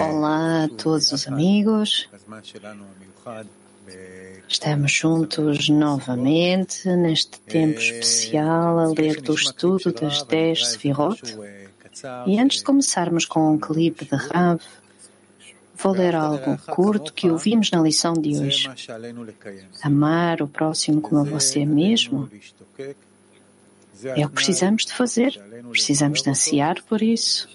[0.00, 2.08] Olá a todos os amigos.
[4.48, 11.36] Estamos juntos novamente neste tempo especial a ler do estudo das 10 Sefirot.
[12.28, 14.60] E antes de começarmos com um clipe de Rav,
[15.74, 18.70] vou ler algo curto que ouvimos na lição de hoje.
[19.82, 22.30] Amar o próximo como a você mesmo
[24.04, 25.40] é o que precisamos de fazer.
[25.70, 27.48] Precisamos de ansiar por isso.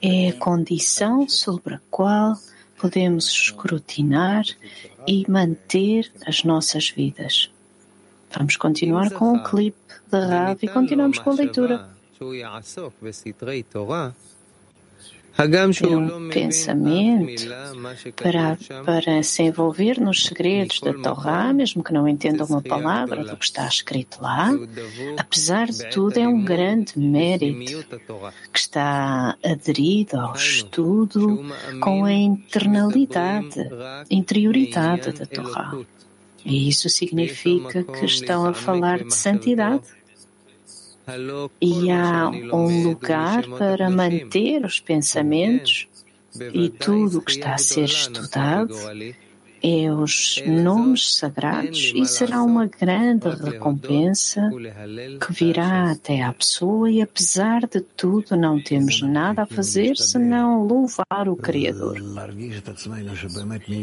[0.00, 2.34] É a condição sobre a qual
[2.78, 4.44] podemos escrutinar
[5.06, 7.50] e manter as nossas vidas.
[8.36, 9.78] Vamos continuar com o clipe
[10.10, 11.88] de Rav e continuamos com a leitura.
[15.40, 17.44] É um pensamento
[18.16, 23.36] para, para se envolver nos segredos da Torá, mesmo que não entenda uma palavra do
[23.36, 24.50] que está escrito lá.
[25.16, 27.84] Apesar de tudo, é um grande mérito
[28.52, 31.46] que está aderido ao estudo
[31.80, 33.60] com a internalidade,
[34.10, 35.78] interioridade da Torá.
[36.44, 39.82] E isso significa que estão a falar de santidade
[41.60, 45.88] e há um lugar para manter os pensamentos
[46.52, 48.74] e tudo o que está a ser estudado
[49.62, 54.48] é os nomes sagrados e será uma grande recompensa
[55.20, 60.64] que virá até à pessoa e apesar de tudo não temos nada a fazer senão
[60.64, 62.00] louvar o Criador.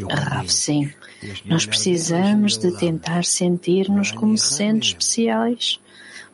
[0.08, 0.90] Rav, sim,
[1.44, 5.78] nós precisamos de tentar sentir-nos como sendo especiais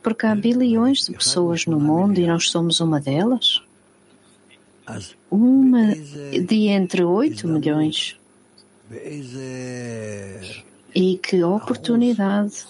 [0.02, 3.62] porque há bilhões de pessoas no mundo e nós somos uma delas?
[5.30, 8.16] Uma de entre 8 milhões.
[10.94, 12.66] E que oportunidade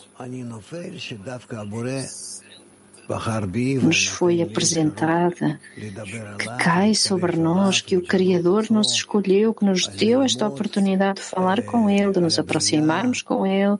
[3.82, 10.22] nos foi apresentada, que cai sobre nós, que o Criador nos escolheu, que nos deu
[10.22, 13.76] esta oportunidade de falar com Ele, de nos aproximarmos com Ele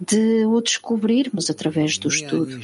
[0.00, 2.60] de o descobrirmos através do estudo.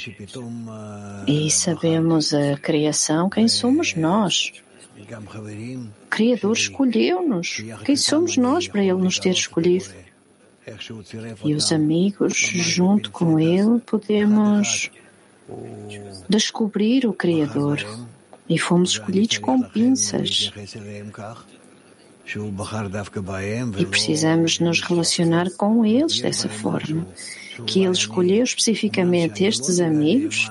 [1.26, 4.53] E sabemos a criação, quem somos nós.
[4.98, 7.62] O Criador escolheu-nos.
[7.84, 9.87] Quem somos nós para Ele nos ter escolhido?
[11.44, 14.91] E os amigos, junto com Ele, podemos
[16.28, 17.84] descobrir o Criador.
[18.49, 20.53] E fomos escolhidos com pinças.
[23.78, 27.06] E precisamos nos relacionar com eles dessa forma,
[27.66, 30.50] que ele escolheu especificamente estes amigos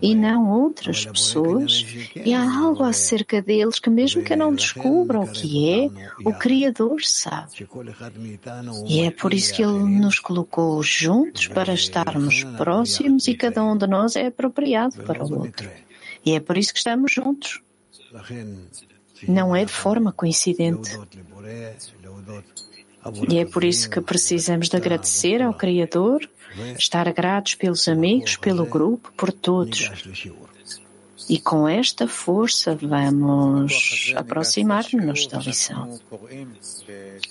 [0.00, 5.20] e não outras pessoas, e há algo acerca deles que, mesmo que eu não descubra
[5.20, 5.88] o que é,
[6.24, 7.66] o Criador sabe.
[8.86, 13.76] E é por isso que Ele nos colocou juntos para estarmos próximos e cada um
[13.76, 15.68] de nós é apropriado para o outro.
[16.24, 17.60] E é por isso que estamos juntos.
[19.28, 20.98] Não é de forma coincidente.
[23.28, 26.28] E é por isso que precisamos de agradecer ao Criador,
[26.78, 29.90] estar gratos pelos amigos, pelo grupo, por todos.
[31.28, 35.98] E com esta força vamos aproximar-nos da lição.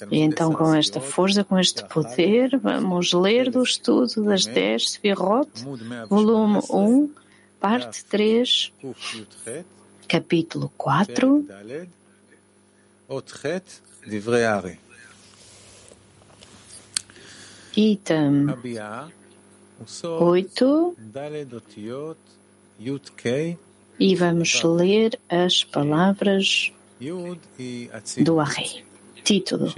[0.10, 5.50] E então, com esta força, com este poder, vamos ler do estudo das 10 Sfirot,
[6.10, 7.10] volume 1,
[7.60, 8.72] parte 3,
[10.10, 11.46] capítulo 4.
[17.78, 18.48] Item
[20.02, 20.96] 8.
[24.00, 26.72] E vamos ler as palavras
[28.24, 28.84] do Arrei.
[29.24, 29.72] Título.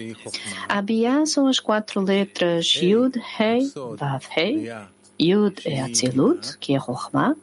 [0.69, 4.71] Abia são as quatro letras Yud, Hei, Vav, Hei.
[5.19, 7.35] Yud é Atzilut, que é Rochma.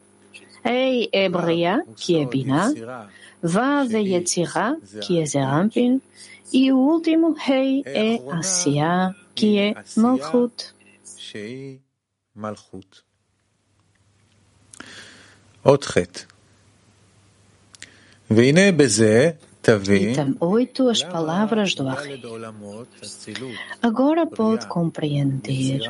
[0.65, 0.69] ה'
[1.15, 2.67] אה, בריאה, כי הבינה,
[3.43, 3.59] ו'
[3.91, 4.71] ויצירה,
[5.01, 5.99] כי איזה רמפין,
[6.51, 9.81] y אולטימו Hei אה, עשייה, כי que אה,
[12.35, 13.01] מלכות.
[15.63, 16.21] עוד חטא.
[18.31, 19.31] והנה בזה
[19.69, 22.21] Item 8, as palavras do Arri.
[23.81, 25.81] Agora pode compreender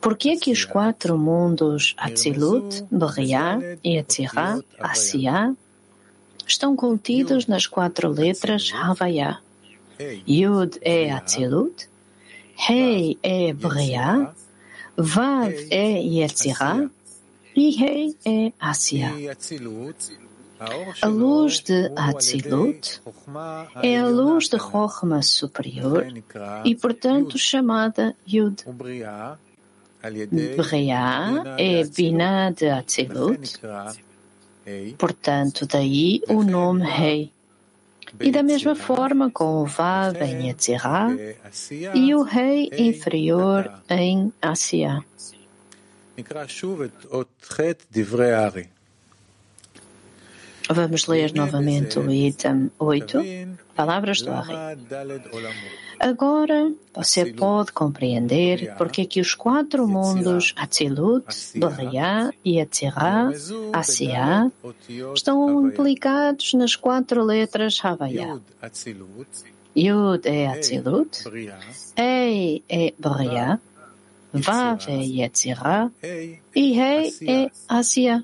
[0.00, 5.54] por que que os quatro mundos Atzilut, Beriah, Yetzirah, Asiah
[6.46, 9.38] estão contidos nas quatro letras Havaya.
[10.26, 11.88] Yud é Atzilut,
[12.68, 14.34] Hei é Beriah,
[14.96, 16.88] Vav é Yetzirah
[17.54, 19.14] e Hei é Asiah.
[21.02, 23.00] A luz de Atzilut
[23.82, 26.06] é a luz de Chochma superior
[26.64, 28.64] e, portanto, chamada Yud.
[28.66, 29.38] Bria
[31.58, 33.60] é Binah de Atzilut
[34.98, 37.32] Portanto, daí o nome Rei.
[38.20, 41.10] E da mesma forma com o Vav em Yetzirah
[41.94, 45.02] e o Rei inferior em Asiá.
[50.70, 53.18] Vamos ler novamente o item 8,
[53.74, 54.78] palavras do Ari.
[55.98, 61.26] Agora você pode compreender porque que os quatro mundos Atzilut,
[61.56, 63.30] Bariah, Yetzirah,
[63.72, 64.50] Asiá
[65.14, 68.38] estão implicados nas quatro letras Havaya.
[69.74, 71.24] Yud é Atzilut,
[71.96, 73.58] Ei é Bariah,
[74.32, 75.90] Vav é Yetzirah
[76.54, 78.22] e Rei é Asiá.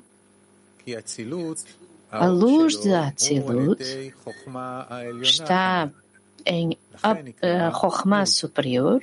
[2.14, 3.82] A luz de Atzilut
[5.20, 5.90] está
[6.46, 6.78] em
[7.80, 9.02] Chokhmah superior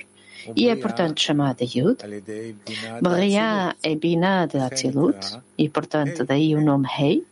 [0.56, 1.98] e é, portanto, chamada Yud.
[3.00, 7.26] Bariah é Binah de Atzilut e, portanto, daí o nome Rei.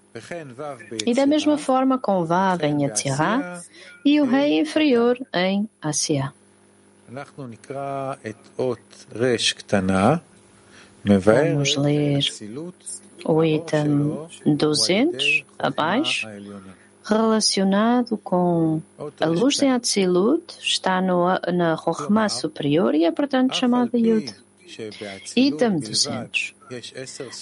[1.06, 3.62] E da mesma forma com Vav em Yetzirah
[4.05, 6.32] e o Rei inferior em Asiá.
[11.05, 12.20] Vamos ler
[13.25, 16.29] o item 200 abaixo,
[17.05, 18.81] relacionado com
[19.20, 24.35] a luz em Atzilut, está no, na Rochma superior e é, portanto, chamada Yud.
[25.37, 26.55] Item 200.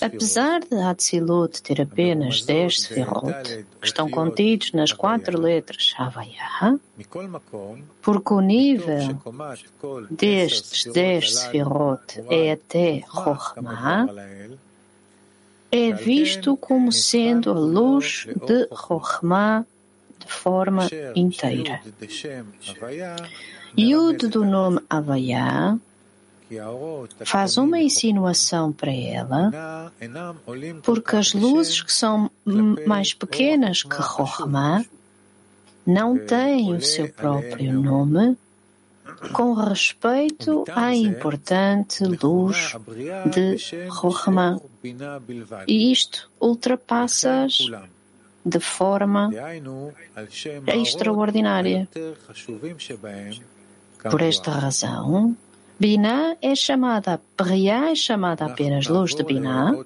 [0.01, 6.79] Apesar de Atzilut ter apenas 10 Sefirot, que estão contidos nas quatro letras Havaya,
[8.03, 9.21] porque o nível
[10.11, 14.09] destes 10 Sefirot é até Chokhmah,
[15.71, 19.67] é visto como sendo a luz de Rochma
[20.19, 21.81] de forma inteira.
[23.77, 25.79] Yud do nome Havaya
[27.25, 29.93] faz uma insinuação para ela,
[30.83, 32.31] porque as luzes que são
[32.87, 34.85] mais pequenas que Rochma
[35.87, 38.37] não têm o seu próprio nome
[39.33, 42.75] com respeito à importante luz
[43.27, 44.61] de Rohma.
[45.67, 47.59] E isto ultrapassa-as
[48.45, 49.31] de forma
[50.67, 51.89] extraordinária.
[54.11, 55.37] Por esta razão,
[55.79, 59.85] Binah é chamada, Briah é chamada apenas luz de Binah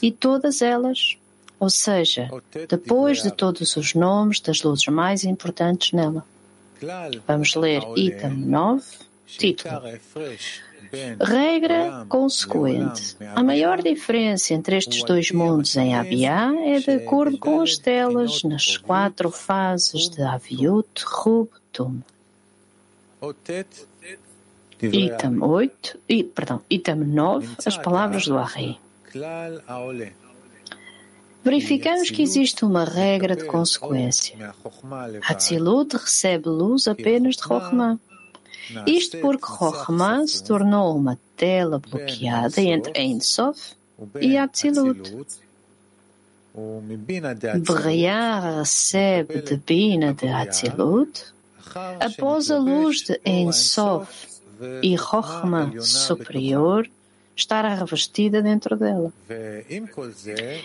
[0.00, 1.16] e todas elas,
[1.58, 2.30] ou seja,
[2.68, 6.24] depois de todos os nomes das luzes mais importantes nela.
[7.26, 8.84] Vamos ler item 9,
[9.26, 9.82] título.
[11.20, 13.16] Regra consequente.
[13.34, 18.42] A maior diferença entre estes dois mundos em Abiá é de acordo com as telas
[18.42, 22.00] nas quatro fases de Aviut, Rub, Tum.
[24.82, 28.78] Item 8, e, perdão, item 9, as palavras do Arri.
[31.44, 34.54] Verificamos que existe uma regra de consequência.
[35.22, 37.98] Hatzilut recebe luz apenas de Chokhmah.
[38.86, 43.74] Isto porque Chokhmah se tornou uma tela bloqueada entre Ein Sof
[44.20, 45.26] e Hatzilut.
[47.60, 51.32] Briar recebe de Bina de Hatzilut
[52.00, 54.31] após a luz de Ein Sof
[54.82, 56.88] e Chokhmah superior
[57.36, 59.12] estar revestida dentro dela.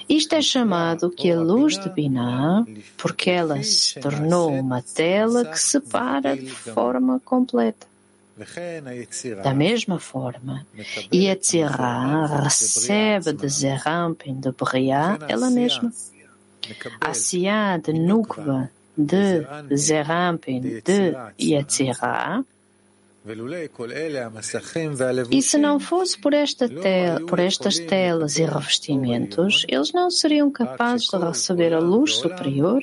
[0.07, 2.65] Isto é chamado que a luz de Binah,
[2.97, 7.87] porque ela se tornou uma tela que separa de forma completa.
[9.43, 10.65] Da mesma forma,
[11.11, 15.91] Yetzirah recebe de Zerampin de Briah ela mesma.
[17.01, 19.43] Asiá de Nukva de
[19.75, 22.43] Zerampin de Yetzirah
[25.31, 30.49] e se não fosse por, esta tela, por estas telas e revestimentos, eles não seriam
[30.49, 32.81] capazes de receber a luz superior,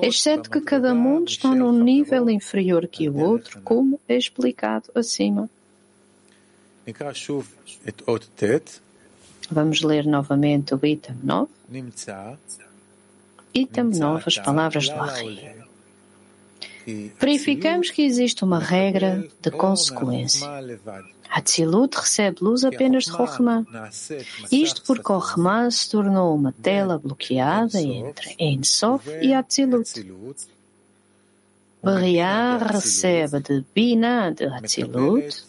[0.00, 5.48] exceto que cada mundo está num nível inferior que o outro, como é explicado acima.
[9.50, 11.50] Vamos ler novamente o item 9.
[13.54, 15.57] Item 9, as palavras do Arri.
[17.20, 20.46] Verificamos que existe uma regra de consequência.
[21.30, 23.66] Atzilut recebe luz apenas de Rohma.
[24.50, 29.92] Isto porque Rohma se tornou uma tela bloqueada entre Ein Sof e Atzilut.
[31.82, 35.44] Bariah recebe de Bina de Atzilut,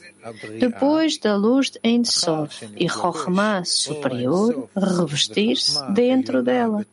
[0.60, 6.86] depois da luz de Ein Sof e Rohma superior revestir-se dentro dela.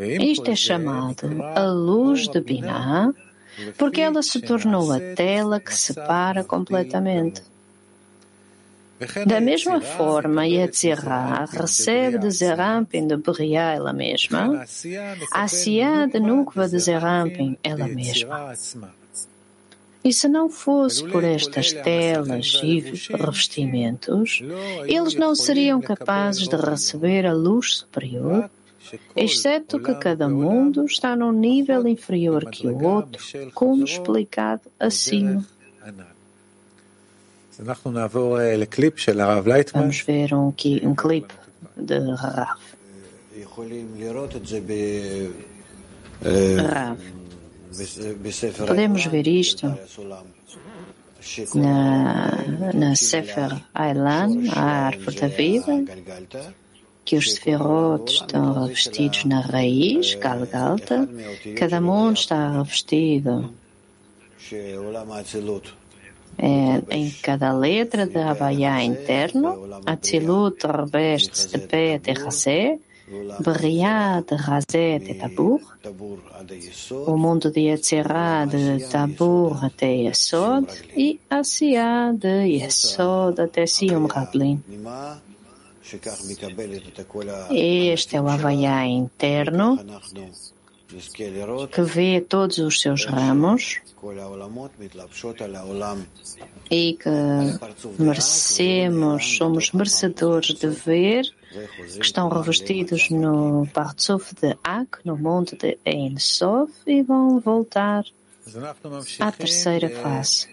[0.00, 3.12] Isto é chamado a luz de Binah,
[3.76, 7.42] porque ela se tornou a tela que separa completamente.
[9.26, 14.64] Da mesma forma, Yetzirah recebe de Zerampin de Beriah ela mesma,
[15.32, 17.56] a Asiá de Nukva de Zerampin.
[17.62, 18.52] Ela mesma.
[20.02, 22.80] E se não fosse por estas telas e
[23.10, 24.42] revestimentos,
[24.86, 28.50] eles não seriam capazes de receber a luz superior,
[29.16, 33.22] exceto que cada mundo está num nível inferior que o outro,
[33.54, 35.44] como explicado acima.
[39.72, 40.48] Vamos ver um,
[40.82, 41.34] um clipe
[41.76, 42.58] de Rav.
[46.56, 46.98] Rav.
[48.66, 49.78] Podemos ver isto?
[51.54, 55.84] na, na Sefer Ailan, a árvore da vida,
[57.10, 61.08] que os sefirot estão revestidos na raiz, Galgalta,
[61.58, 63.52] cada mundo está revestido
[66.38, 72.78] é, em cada letra de Havaiá interno, Atzilut reveste-se de pé de Rasé,
[73.40, 75.60] Beriá de Razé de Tabur,
[77.08, 84.62] o mundo de Yetzirah de Tabur até Yesod e Asiá de Yesod até Sium Rablin.
[87.50, 89.78] Este é o Havaiá interno
[91.72, 93.80] que vê todos os seus ramos
[96.70, 97.10] e que
[97.98, 101.24] merecemos, somos merecedores de ver
[101.94, 108.04] que estão revestidos no Partzuf de Ak, no monte de Ein Sof, e vão voltar
[109.20, 110.48] à terceira fase.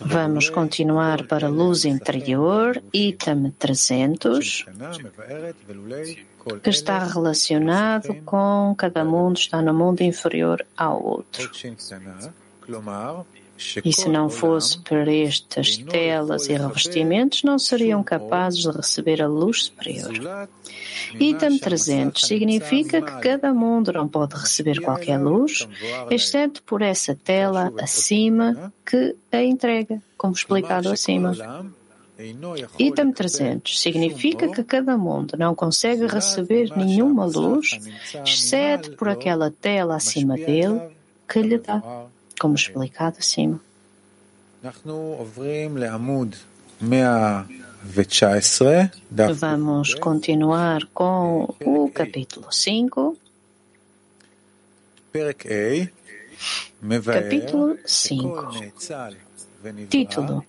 [0.00, 4.66] Vamos continuar para a luz interior, item 300,
[6.62, 11.50] que está relacionado com cada mundo, está no mundo inferior ao outro.
[13.84, 19.28] E se não fosse por estas telas e revestimentos, não seriam capazes de receber a
[19.28, 20.48] luz superior.
[21.18, 25.68] Item 300 significa que cada mundo não pode receber qualquer luz,
[26.10, 31.32] exceto por essa tela acima que a entrega, como explicado acima.
[32.78, 37.78] Item 300 significa que cada mundo não consegue receber nenhuma luz,
[38.24, 40.80] exceto por aquela tela acima dele
[41.28, 42.01] que lhe dá
[42.38, 43.60] como explicado acima.
[49.34, 53.16] Vamos continuar com o capítulo 5.
[57.22, 58.50] Capítulo 5.
[59.88, 60.44] Título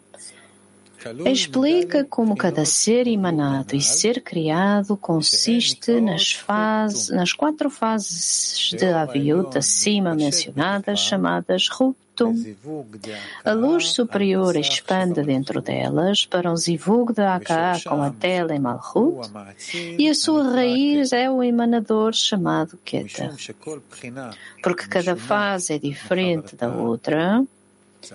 [1.26, 8.86] explica como cada ser emanado e ser criado consiste nas, fases, nas quatro fases de
[8.86, 12.36] Aviut acima mencionadas, chamadas Ruptum.
[13.44, 18.60] A luz superior expande dentro delas para um zivug de Aka com a tela em
[18.60, 19.30] Malchut,
[19.98, 23.34] e a sua raiz é o emanador chamado Keter.
[24.62, 27.44] Porque cada fase é diferente da outra,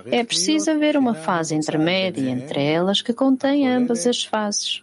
[0.05, 4.81] é preciso haver uma fase intermédia entre elas que contém ambas as fases.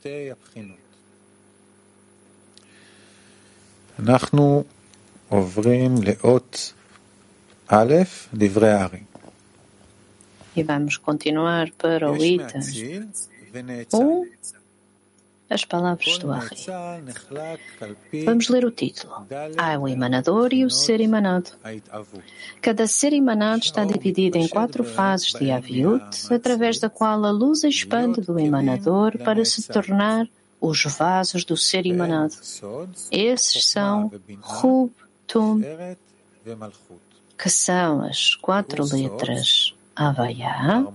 [3.99, 4.64] אנחנו
[5.28, 6.73] עוברים לאות
[7.66, 7.94] א',
[8.35, 9.00] דברי הארי.
[10.56, 12.61] E vamos continuar para o item
[13.92, 14.26] 1,
[15.49, 16.55] as palavras do Ari.
[18.25, 19.13] Vamos ler o título.
[19.57, 21.51] Há o emanador e o ser emanado.
[22.61, 27.63] Cada ser emanado está dividido em quatro fases de Aviut, através da qual a luz
[27.63, 30.27] expande do emanador para se tornar
[30.59, 32.33] os vasos do ser emanado.
[33.11, 34.11] Esses são
[34.41, 34.91] Rub,
[35.27, 35.61] Tum,
[37.37, 40.85] que são as quatro letras Havaiá,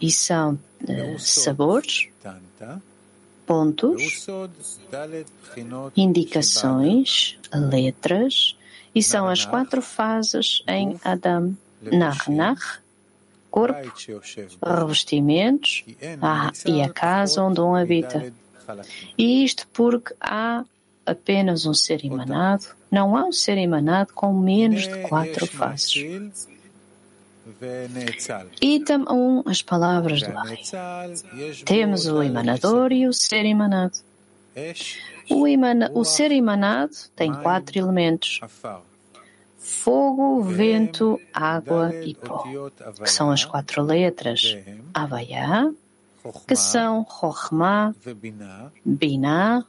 [0.00, 2.08] e são uh, sabores,
[3.46, 4.26] pontos,
[5.96, 8.56] indicações, letras,
[8.94, 11.56] e são as quatro fases em Adam.
[11.82, 12.82] Nar-nar,
[13.50, 13.92] corpo,
[14.64, 15.84] revestimentos
[16.64, 18.32] e a casa onde um habita.
[19.18, 20.64] E isto porque há
[21.04, 26.04] apenas um ser emanado, não há um ser emanado com menos de quatro faces.
[28.60, 30.62] Item 1, as palavras do Ari.
[31.64, 33.98] Temos o emanador e o ser emanado.
[35.30, 38.40] O, emana, o ser emanado tem quatro elementos:
[39.58, 42.44] fogo, vento, água e pó,
[43.02, 44.56] que são as quatro letras
[44.92, 45.70] Havaiá,
[46.46, 47.94] que são Chokhmah,
[48.84, 49.64] Binah,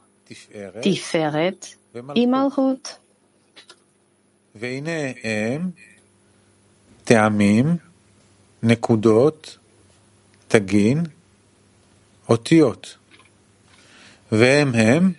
[0.80, 1.78] Tiferet
[2.14, 2.96] e Malhut.
[7.07, 7.77] והנה הם טעמים,
[8.63, 9.57] נקודות,
[10.47, 11.03] תגין,
[12.29, 12.97] אותיות.
[14.31, 15.11] והם הם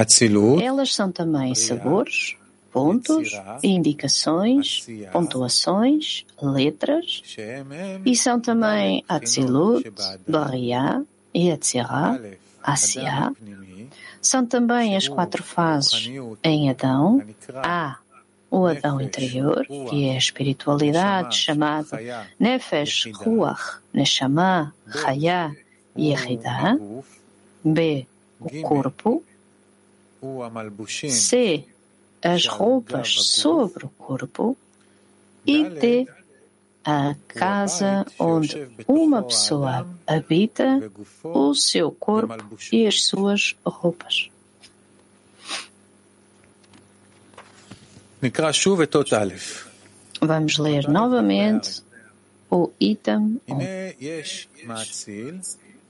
[0.00, 2.36] אצילות, Elas são também sabores,
[2.72, 3.28] pontos,
[3.62, 10.32] indicações, pontuações, letras, שהם הם e são também ד' Atzilut, בחינות שבאדם.
[10.32, 11.02] Bariah
[11.34, 12.18] e Atzirah,
[12.62, 13.02] א', Asiá.
[13.02, 13.86] אדם הפנימי,
[14.22, 16.08] São também as quatro fases
[16.44, 17.20] em Adão.
[17.56, 17.96] Há
[18.49, 21.99] o Adão interior, que é a espiritualidade chamada
[22.39, 25.53] Nefesh, Ruach, Neshama, rayá
[25.95, 26.77] e Eridá.
[27.63, 28.07] B.
[28.39, 29.23] O corpo.
[31.09, 31.65] C.
[32.23, 34.57] As roupas sobre o corpo.
[35.45, 36.07] E D.
[36.85, 40.89] A casa onde uma pessoa habita
[41.21, 44.29] o seu corpo e as suas roupas.
[50.19, 51.83] Vamos ler novamente
[52.49, 53.57] o item 1.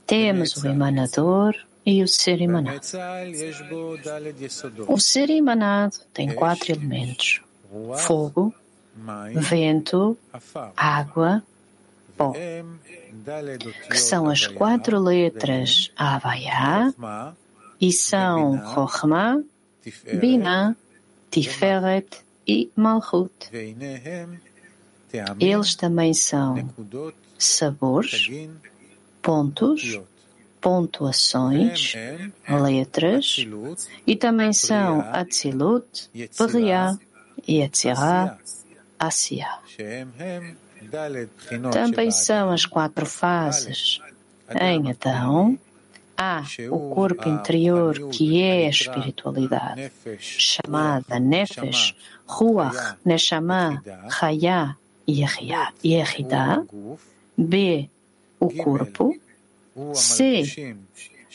[0.05, 1.55] Temos o emanador
[1.85, 2.81] e o ser emanado.
[4.87, 7.41] O ser emanado tem quatro elementos:
[7.99, 8.53] fogo,
[9.33, 10.17] vento,
[10.75, 11.41] água,
[12.17, 12.33] pó,
[13.89, 16.93] que são as quatro letras Avaya
[17.79, 19.41] e são Rohma,
[20.19, 20.75] Binah
[21.29, 23.31] Tiferet e Malhut.
[25.39, 26.69] Eles também são
[27.37, 28.29] sabores,
[29.21, 29.99] pontos,
[30.59, 31.93] pontuações,
[32.47, 33.45] letras,
[34.05, 36.09] e também são Atzilut,
[37.47, 38.37] e Yetzirah,
[38.99, 39.47] Asia.
[41.71, 43.99] Também são as quatro fases
[44.59, 45.57] em Adão,
[46.17, 51.95] ah, há o corpo interior que é a espiritualidade, chamada Nefesh,
[52.25, 53.83] Ruach, Neshama,
[54.19, 55.23] haya, e
[55.93, 56.65] Erida.
[57.37, 57.89] B.
[58.39, 59.15] O corpo.
[59.93, 60.75] C.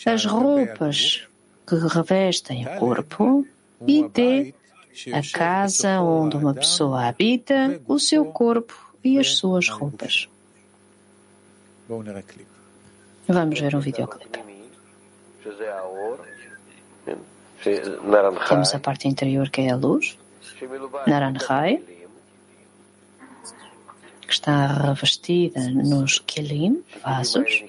[0.04, 1.26] As roupas
[1.66, 3.46] que revestem o corpo.
[3.86, 4.54] E D.
[5.12, 10.28] A casa onde uma pessoa habita, o seu corpo e as suas roupas.
[13.26, 14.51] Vamos ver um videoclipe.
[18.48, 20.18] Temos a parte interior que é a luz,
[21.06, 21.82] Naranjai,
[24.26, 27.64] que está revestida nos kelim, vasos.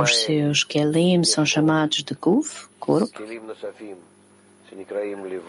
[0.00, 3.22] Os seus kelim são chamados de guf, corpo.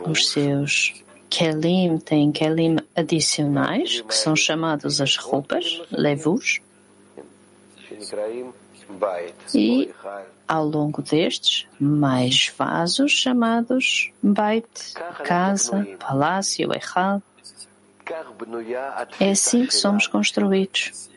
[0.08, 6.60] Os seus kelim têm kelim adicionais, que são chamados as roupas, levus.
[9.54, 9.94] E,
[10.48, 17.22] ao longo destes, mais vasos chamados Beit, casa, palácio, Echal.
[19.20, 21.10] É assim que somos construídos.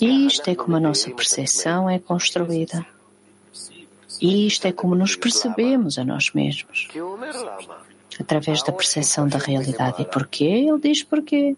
[0.00, 2.86] E isto é como a nossa percepção é construída.
[4.20, 6.88] E isto é como nos percebemos a nós mesmos.
[8.18, 10.02] Através da percepção da realidade.
[10.02, 10.44] E porquê?
[10.44, 11.56] Ele diz porquê.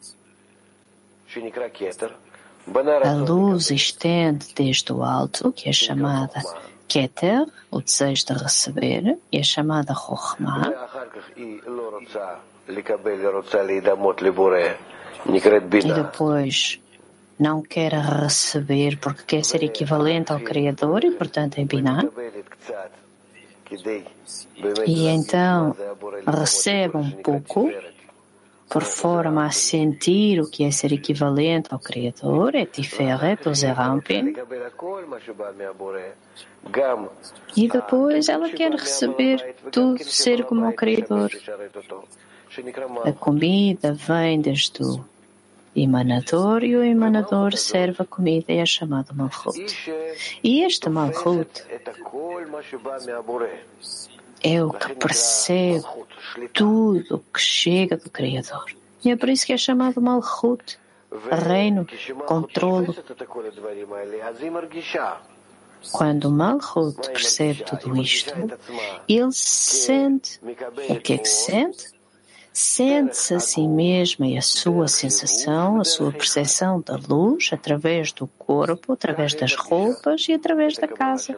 [3.05, 6.41] A luz estende desde o alto, que é chamada
[6.87, 10.73] Keter, o desejo de receber, e é chamada Chokhmah.
[15.85, 16.81] E depois
[17.39, 22.05] não quer receber porque quer ser equivalente ao Criador e, portanto, é Binah.
[24.87, 25.75] E então
[26.27, 27.71] recebe um pouco
[28.73, 34.35] por forma a sentir o que é ser equivalente ao Criador, é Tiferet Ozerampin.
[37.55, 41.31] E depois ela quer receber tudo, ser como o Criador.
[43.05, 45.05] A comida vem desde o
[45.77, 49.61] emanador e o emanador serve a comida e é chamado Malchut.
[50.43, 51.63] E este Malchut
[54.43, 55.85] é o que percebe
[56.53, 58.65] tudo o que chega do Criador.
[59.05, 60.79] E é por isso que é chamado Malchut,
[61.31, 61.87] reino,
[62.27, 62.95] controlo.
[65.91, 68.33] Quando Malchut percebe tudo isto,
[69.09, 70.39] ele sente.
[70.89, 71.91] O que é que sente?
[72.53, 78.27] Sente-se a si mesmo e a sua sensação, a sua percepção da luz através do
[78.27, 81.35] corpo, através das roupas e através da casa.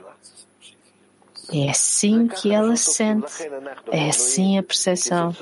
[1.53, 3.33] É assim que ela sente.
[3.91, 5.35] É assim a percepção.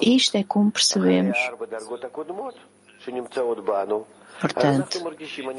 [0.00, 1.38] Isto é como percebemos.
[4.40, 4.98] Portanto,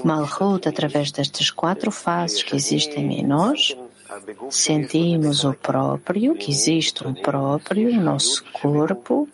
[0.04, 3.78] Malchut, através destas quatro fases que existem em nós,
[4.50, 9.28] Sentimos o próprio, que existe um próprio em nosso corpo,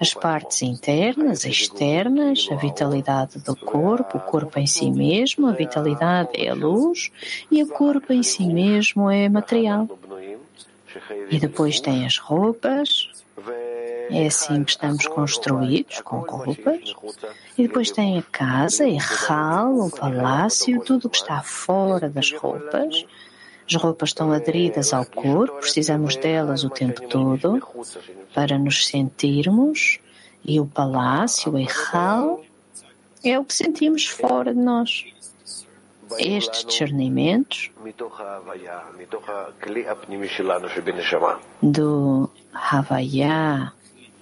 [0.00, 6.30] as partes internas, externas, a vitalidade do corpo, o corpo em si mesmo, a vitalidade
[6.34, 7.10] é a luz
[7.50, 9.88] e o corpo em si mesmo é material.
[11.30, 13.08] E depois tem as roupas,
[14.10, 16.94] é assim que estamos construídos, com roupas.
[17.56, 23.04] E depois tem a casa, a hall, o palácio, tudo que está fora das roupas.
[23.68, 27.60] As roupas estão aderidas ao corpo, precisamos delas o tempo todo
[28.32, 29.98] para nos sentirmos.
[30.44, 32.44] E o palácio, o hall,
[33.24, 35.04] é o que sentimos fora de nós.
[36.18, 37.70] Estes discernimentos
[41.60, 43.72] do Havaya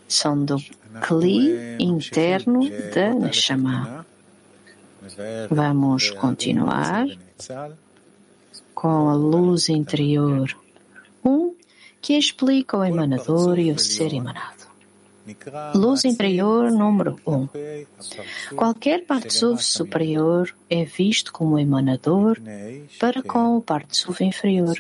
[0.08, 0.56] são do
[1.02, 2.60] Kli interno
[2.94, 4.06] da Neshama.
[5.50, 7.06] Vamos continuar
[8.74, 10.56] com a luz interior,
[11.24, 11.54] um
[12.00, 14.64] que explica o emanador e o ser emanado.
[15.74, 17.32] Luz interior número 1.
[17.32, 17.48] Um.
[18.54, 22.38] Qualquer Partsuf superior é visto como emanador
[23.00, 24.76] para com o Partsuf inferior.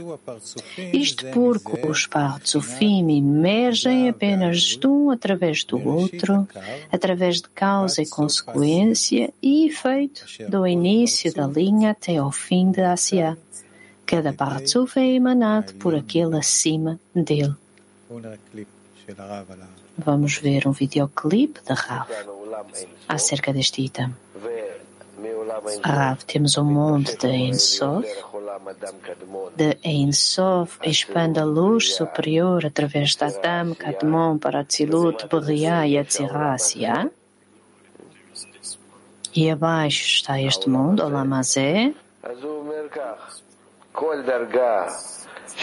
[0.92, 6.46] Isto porque os Partsufim emergem apenas de um através do outro,
[6.92, 12.92] através de causa e consequência e efeito do início da linha até ao fim da
[12.92, 13.34] Asiá.
[14.06, 17.54] Cada Partsuf é emanado por aquele acima dele.
[19.96, 22.08] Vamos ver um videoclipe de Rav
[23.08, 24.14] acerca deste item.
[25.82, 28.06] Rav, temos um mundo de Ensof.
[29.56, 36.56] De Ensof expande a luz superior através da Adam, Kadmon, para Atzilut, Beriah e Atzirá,
[39.34, 41.94] E abaixo está este mundo, Olamazé.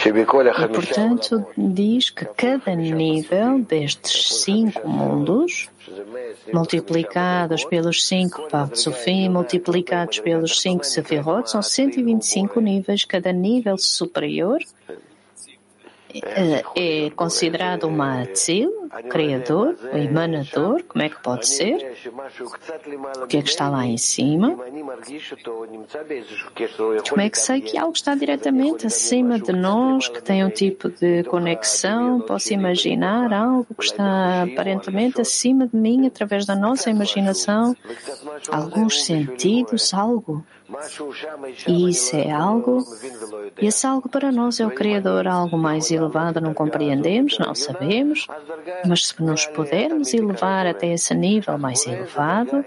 [0.04, 5.68] E, portanto, diz que cada nível destes cinco mundos,
[6.52, 13.04] multiplicados pelos cinco Partsufim, multiplicados pelos cinco Sefirot, são 125 níveis.
[13.04, 14.60] Cada nível superior
[16.76, 21.94] é considerado uma Atzil, criador, emanador, como é que pode ser?
[23.22, 24.56] O que é que está lá em cima?
[27.08, 30.90] Como é que sei que algo está diretamente acima de nós, que tem um tipo
[30.90, 32.20] de conexão?
[32.20, 37.74] Posso imaginar algo que está aparentemente acima de mim através da nossa imaginação?
[38.50, 40.44] Alguns sentidos, algo.
[41.66, 42.84] E isso é algo,
[43.60, 48.26] e esse algo para nós é o Criador, algo mais elevado, não compreendemos, não sabemos,
[48.86, 52.64] mas se nos pudermos elevar até esse nível mais elevado,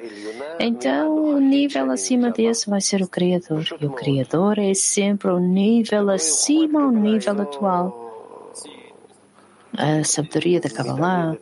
[0.60, 5.40] então o nível acima desse vai ser o Criador, e o Criador é sempre o
[5.40, 8.06] nível acima ao nível atual.
[9.78, 11.36] A sabedoria da Kabbalah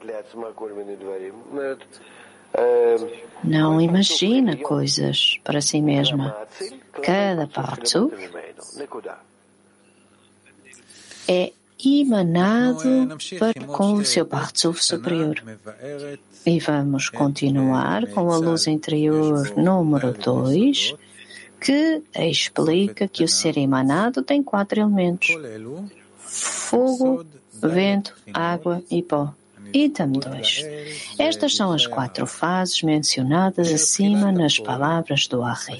[3.43, 6.35] não imagina coisas para si mesma.
[7.01, 8.11] Cada parto
[11.27, 11.51] é
[11.85, 15.43] emanado para com o seu parto superior.
[16.45, 20.95] E vamos continuar com a luz interior número 2,
[21.59, 25.35] que explica que o ser emanado tem quatro elementos:
[26.19, 29.33] fogo, vento, água e pó.
[29.73, 30.65] Item 2.
[31.17, 35.79] Estas são as quatro fases mencionadas acima nas palavras do Arri.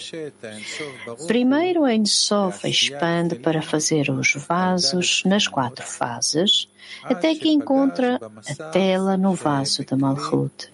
[1.28, 6.68] Primeiro, a Ensof expande para fazer os vasos nas quatro fases,
[7.04, 10.72] até que encontra a tela no vaso da Malchut.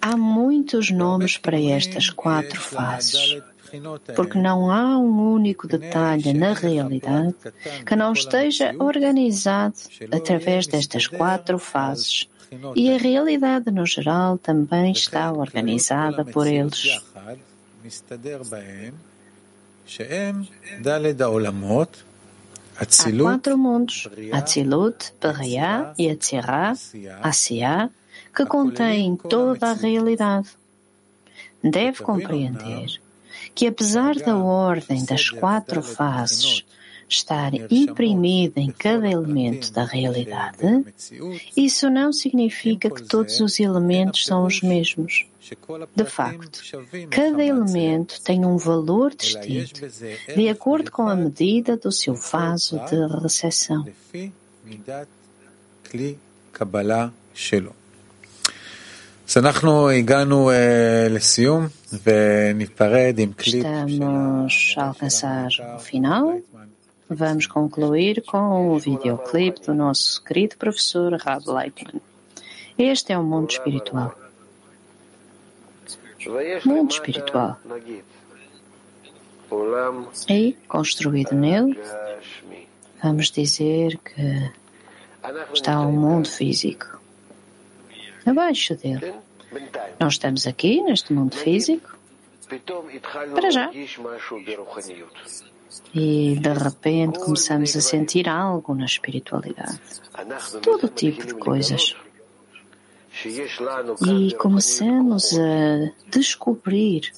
[0.00, 3.40] Há muitos nomes para estas quatro fases
[4.14, 7.34] porque não há um único detalhe na realidade
[7.86, 9.74] que não esteja organizado
[10.10, 12.28] através destas quatro fases.
[12.76, 17.00] E a realidade no geral também está organizada por eles.
[22.76, 26.74] Há quatro mundos, Atzilut, Beriah e Atzirá,
[27.22, 27.90] Asiá,
[28.34, 30.48] que contêm toda a realidade.
[31.62, 33.01] Deve compreender
[33.54, 36.64] que apesar da ordem das quatro fases
[37.08, 40.84] estar imprimida em cada elemento da realidade,
[41.56, 45.26] isso não significa que todos os elementos são os mesmos.
[45.94, 46.62] De facto,
[47.10, 49.80] cada elemento tem um valor distinto,
[50.34, 53.84] de acordo com a medida do seu vaso de recepção.
[64.26, 66.40] Estamos a alcançar o final.
[67.08, 72.00] Vamos concluir com o videoclipe do nosso querido professor Rab Leitman.
[72.78, 74.14] Este é o mundo espiritual.
[76.64, 77.58] Mundo espiritual.
[80.28, 81.78] E, construído nele,
[83.02, 84.50] vamos dizer que
[85.52, 87.01] está um mundo físico.
[88.24, 89.14] Abaixo dele.
[89.98, 91.96] Nós estamos aqui, neste mundo físico,
[93.34, 93.70] para já.
[95.94, 99.80] E de repente começamos a sentir algo na espiritualidade.
[100.62, 101.96] Todo tipo de coisas.
[104.06, 107.12] E começamos a descobrir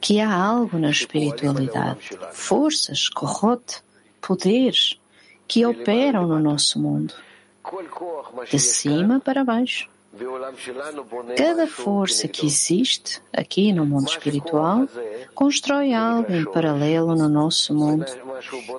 [0.00, 3.82] que há algo na espiritualidade, forças, corrote,
[4.20, 5.00] poderes
[5.48, 7.14] que operam no nosso mundo,
[8.50, 9.88] de cima para baixo.
[11.36, 14.88] Cada força que existe aqui no mundo espiritual
[15.34, 18.06] constrói algo em paralelo no nosso mundo.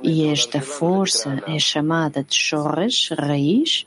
[0.04, 3.86] E esta força é chamada de chorras, raiz,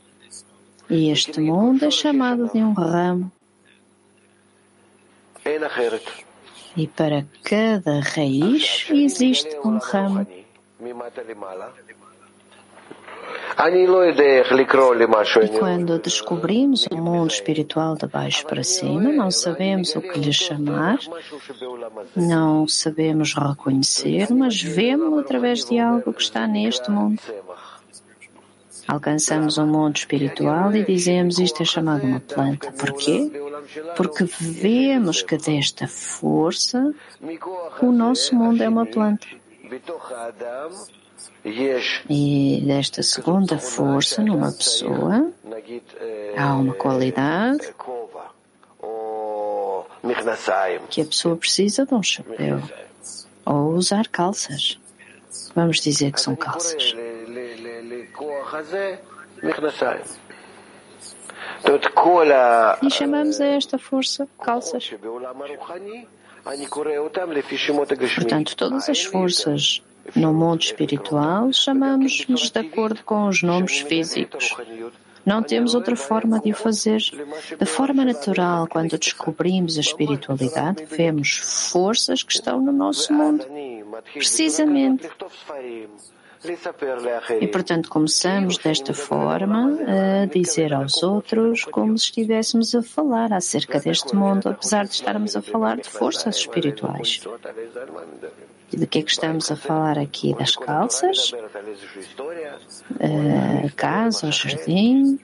[0.89, 3.31] e este mundo é chamado de um ramo.
[6.77, 10.27] E para cada raiz existe um ramo.
[15.45, 20.33] E quando descobrimos o mundo espiritual de baixo para cima, não sabemos o que lhe
[20.33, 20.99] chamar,
[22.15, 27.21] não sabemos reconhecer, mas vemos através de algo que está neste mundo.
[28.87, 32.73] Alcançamos o um mundo espiritual e dizemos isto é chamado uma planta.
[32.73, 33.31] Porquê?
[33.97, 36.93] Porque vemos que desta força
[37.81, 39.29] o nosso mundo é uma planta.
[42.09, 45.33] E desta segunda força numa pessoa
[46.37, 47.75] há uma qualidade
[50.89, 52.61] que a pessoa precisa de um chapéu
[53.45, 54.79] ou usar calças.
[55.55, 56.95] Vamos dizer que são calças.
[62.83, 64.91] E chamamos a esta força calças.
[68.15, 69.83] Portanto, todas as forças
[70.15, 74.55] no mundo espiritual chamamos-lhes de acordo com os nomes físicos.
[75.25, 77.01] Não temos outra forma de o fazer.
[77.59, 81.37] De forma natural, quando descobrimos a espiritualidade, vemos
[81.71, 83.45] forças que estão no nosso mundo.
[84.15, 85.09] Precisamente.
[87.39, 89.79] E, portanto, começamos desta forma
[90.23, 95.37] a dizer aos outros como se estivéssemos a falar acerca deste mundo, apesar de estarmos
[95.37, 97.21] a falar de forças espirituais.
[98.73, 100.35] E de que é que estamos a falar aqui?
[100.35, 101.33] Das calças?
[103.01, 105.19] A casa, o jardim,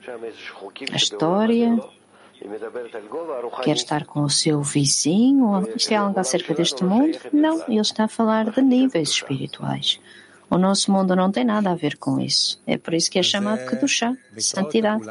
[0.91, 1.79] a história?
[3.63, 5.67] Quer estar com o seu vizinho?
[5.75, 7.17] Isto é algo acerca deste mundo?
[7.33, 9.99] Não, ele está a falar de níveis espirituais.
[10.49, 12.61] O nosso mundo não tem nada a ver com isso.
[12.65, 15.03] É por isso que é chamado Kedushá, santidade.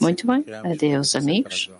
[0.00, 0.44] Muito bem.
[0.64, 1.70] Adeus, amigos.